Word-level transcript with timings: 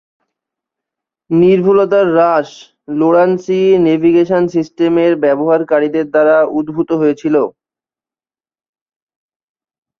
নির্ভুলতার 1.29 2.07
হ্রাস 2.13 2.49
লোরান-সি 2.99 3.59
নেভিগেশন 3.85 4.43
সিস্টেমের 4.53 5.11
ব্যবহারকারীদের 5.23 6.05
দ্বারা 6.13 6.37
উদ্ভূত 6.59 6.89
হয়েছিল। 7.01 7.35